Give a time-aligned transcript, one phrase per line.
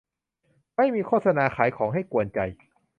[0.75, 2.39] ไม่มีโฆษณาขายของให้กวนใจ